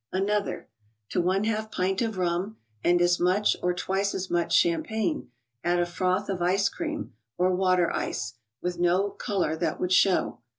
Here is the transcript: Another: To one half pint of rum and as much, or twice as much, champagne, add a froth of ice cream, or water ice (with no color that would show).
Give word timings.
Another: 0.11 0.67
To 1.09 1.21
one 1.21 1.43
half 1.43 1.69
pint 1.69 2.01
of 2.01 2.17
rum 2.17 2.57
and 2.83 2.99
as 3.03 3.19
much, 3.19 3.55
or 3.61 3.71
twice 3.71 4.15
as 4.15 4.31
much, 4.31 4.51
champagne, 4.51 5.29
add 5.63 5.77
a 5.79 5.85
froth 5.85 6.27
of 6.27 6.41
ice 6.41 6.69
cream, 6.69 7.13
or 7.37 7.53
water 7.53 7.91
ice 7.93 8.33
(with 8.63 8.79
no 8.79 9.11
color 9.11 9.55
that 9.55 9.79
would 9.79 9.91
show). 9.91 10.39